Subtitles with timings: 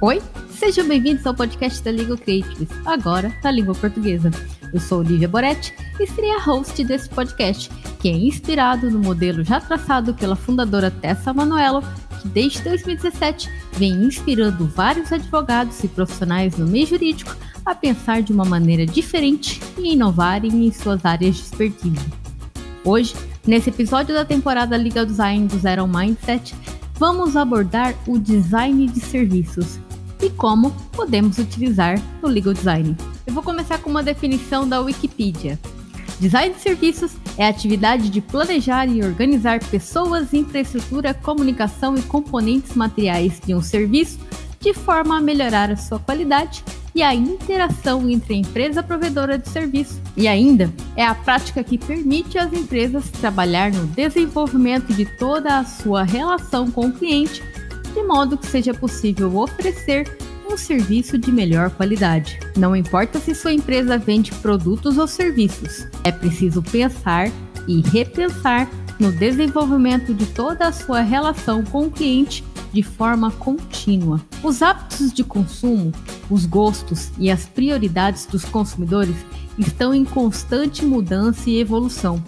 [0.00, 4.30] Oi, sejam bem-vindos ao podcast da Língua Creatives, agora na língua portuguesa.
[4.72, 9.42] Eu sou Olivia Boretti e serei a host desse podcast, que é inspirado no modelo
[9.42, 11.82] já traçado pela fundadora Tessa Manuelo,
[12.22, 17.36] que desde 2017 vem inspirando vários advogados e profissionais no meio jurídico
[17.66, 22.06] a pensar de uma maneira diferente e inovarem em suas áreas de expertise.
[22.84, 26.54] Hoje, nesse episódio da temporada Legal Design do Zero Mindset,
[26.94, 29.80] vamos abordar o design de serviços
[30.20, 32.96] e como podemos utilizar no legal design.
[33.26, 35.58] Eu vou começar com uma definição da Wikipedia.
[36.20, 42.74] Design de serviços é a atividade de planejar e organizar pessoas, infraestrutura, comunicação e componentes
[42.74, 44.18] materiais de um serviço
[44.60, 49.48] de forma a melhorar a sua qualidade e a interação entre a empresa provedora de
[49.48, 50.00] serviço.
[50.16, 55.64] E ainda é a prática que permite às empresas trabalhar no desenvolvimento de toda a
[55.64, 57.40] sua relação com o cliente
[57.92, 60.18] de modo que seja possível oferecer
[60.50, 62.38] um serviço de melhor qualidade.
[62.56, 67.30] Não importa se sua empresa vende produtos ou serviços, é preciso pensar
[67.66, 74.20] e repensar no desenvolvimento de toda a sua relação com o cliente de forma contínua.
[74.42, 75.92] Os hábitos de consumo,
[76.28, 79.16] os gostos e as prioridades dos consumidores
[79.56, 82.22] estão em constante mudança e evolução.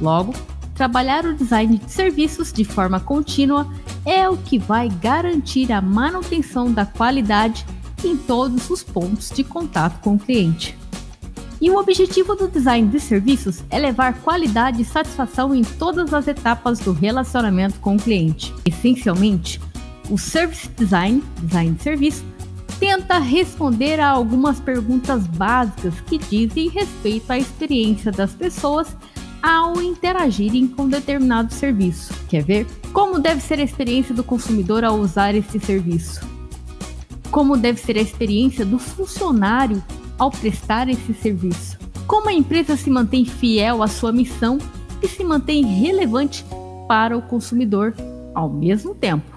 [0.00, 0.34] Logo,
[0.78, 3.68] trabalhar o design de serviços de forma contínua
[4.06, 7.66] é o que vai garantir a manutenção da qualidade
[8.04, 10.78] em todos os pontos de contato com o cliente.
[11.60, 16.28] E o objetivo do design de serviços é levar qualidade e satisfação em todas as
[16.28, 18.54] etapas do relacionamento com o cliente.
[18.64, 19.60] Essencialmente,
[20.08, 22.24] o Service Design, design de serviço,
[22.78, 28.96] tenta responder a algumas perguntas básicas que dizem respeito à experiência das pessoas
[29.42, 32.12] ao interagirem com determinado serviço.
[32.28, 32.66] Quer ver?
[32.92, 36.26] Como deve ser a experiência do consumidor ao usar esse serviço?
[37.30, 39.82] Como deve ser a experiência do funcionário
[40.18, 41.78] ao prestar esse serviço?
[42.06, 44.58] Como a empresa se mantém fiel à sua missão
[45.02, 46.44] e se mantém relevante
[46.88, 47.94] para o consumidor
[48.34, 49.30] ao mesmo tempo?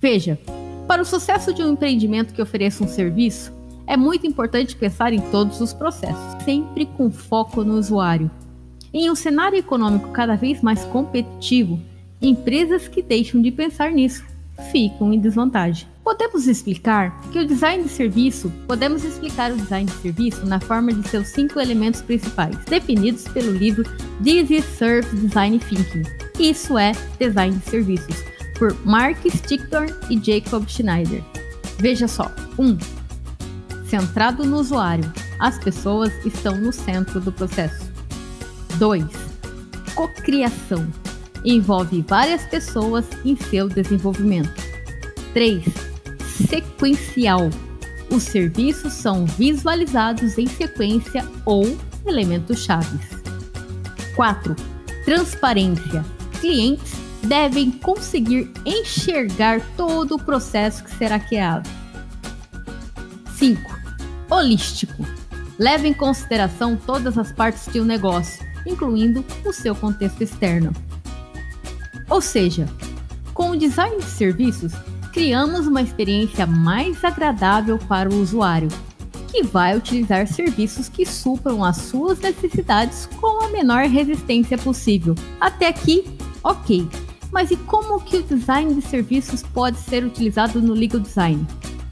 [0.00, 0.38] Veja,
[0.86, 3.52] para o sucesso de um empreendimento que ofereça um serviço,
[3.86, 8.30] é muito importante pensar em todos os processos, sempre com foco no usuário
[8.92, 11.80] em um cenário econômico cada vez mais competitivo,
[12.20, 14.24] empresas que deixam de pensar nisso
[14.70, 15.88] ficam em desvantagem.
[16.04, 20.92] Podemos explicar que o design de serviço, podemos explicar o design de serviço na forma
[20.92, 23.84] de seus cinco elementos principais, definidos pelo livro
[24.22, 26.02] This is Service Design Thinking.
[26.38, 28.16] Isso é design de serviços,
[28.58, 31.22] por Mark Stickler e Jacob Schneider.
[31.78, 32.66] Veja só: 1.
[32.66, 32.78] Um,
[33.86, 35.10] centrado no usuário.
[35.38, 37.91] As pessoas estão no centro do processo.
[38.82, 39.06] 2.
[39.94, 40.92] Cocriação.
[41.44, 44.60] Envolve várias pessoas em seu desenvolvimento.
[45.32, 45.62] 3.
[46.48, 47.48] Sequencial.
[48.10, 53.08] Os serviços são visualizados em sequência ou elementos chaves.
[54.16, 54.56] 4.
[55.04, 56.04] Transparência.
[56.40, 61.70] Clientes devem conseguir enxergar todo o processo que será criado.
[63.36, 63.78] 5.
[64.28, 65.06] Holístico.
[65.56, 70.72] Leve em consideração todas as partes de um negócio, incluindo o seu contexto externo.
[72.08, 72.68] Ou seja,
[73.32, 74.72] com o design de serviços,
[75.12, 78.68] criamos uma experiência mais agradável para o usuário,
[79.28, 85.14] que vai utilizar serviços que supram as suas necessidades com a menor resistência possível.
[85.40, 86.04] Até aqui,
[86.44, 86.86] ok.
[87.30, 91.46] Mas e como que o design de serviços pode ser utilizado no legal design?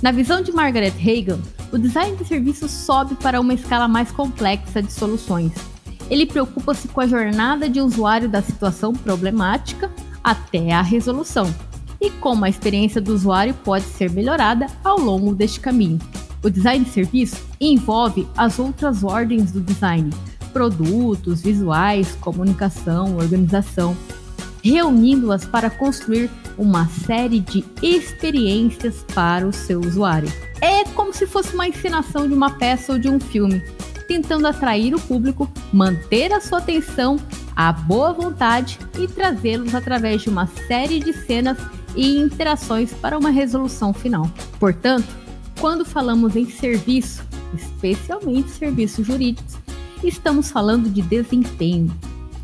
[0.00, 1.38] Na visão de Margaret Hagan,
[1.70, 5.52] o design de serviços sobe para uma escala mais complexa de soluções,
[6.10, 9.90] ele preocupa-se com a jornada de usuário da situação problemática
[10.22, 11.52] até a resolução
[12.00, 15.98] e como a experiência do usuário pode ser melhorada ao longo deste caminho.
[16.42, 20.10] O design de serviço envolve as outras ordens do design:
[20.52, 23.96] produtos, visuais, comunicação, organização,
[24.62, 30.32] reunindo-as para construir uma série de experiências para o seu usuário.
[30.60, 33.62] É como se fosse uma encenação de uma peça ou de um filme
[34.06, 37.18] tentando atrair o público, manter a sua atenção,
[37.54, 41.58] a boa vontade e trazê-los através de uma série de cenas
[41.94, 44.30] e interações para uma resolução final.
[44.60, 45.08] Portanto,
[45.60, 47.24] quando falamos em serviço,
[47.54, 49.56] especialmente serviços jurídicos,
[50.04, 51.94] estamos falando de desempenho.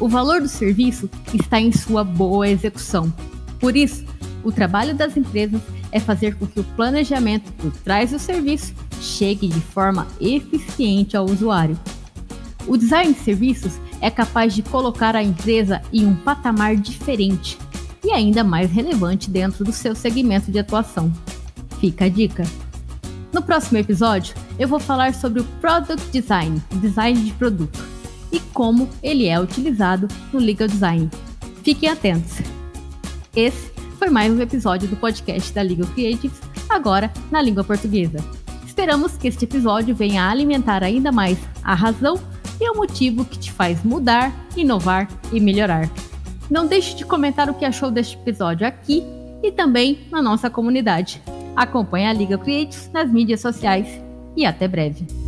[0.00, 3.12] O valor do serviço está em sua boa execução.
[3.60, 4.04] Por isso,
[4.42, 5.60] o trabalho das empresas
[5.94, 11.24] é fazer com que o planejamento por trás do serviço chegue de forma eficiente ao
[11.24, 11.78] usuário.
[12.66, 17.56] O design de serviços é capaz de colocar a empresa em um patamar diferente
[18.02, 21.12] e ainda mais relevante dentro do seu segmento de atuação.
[21.78, 22.42] Fica a dica.
[23.32, 27.78] No próximo episódio, eu vou falar sobre o Product Design, design de produto,
[28.32, 31.08] e como ele é utilizado no Legal Design.
[31.62, 32.38] Fiquem atentos.
[33.34, 33.73] Esse
[34.04, 38.22] foi mais um episódio do podcast da Legal Creatives, agora na língua portuguesa.
[38.66, 42.20] Esperamos que este episódio venha alimentar ainda mais a razão
[42.60, 45.88] e o motivo que te faz mudar, inovar e melhorar.
[46.50, 49.02] Não deixe de comentar o que achou deste episódio aqui
[49.42, 51.22] e também na nossa comunidade.
[51.56, 53.88] Acompanhe a Liga Creatives nas mídias sociais
[54.36, 55.23] e até breve.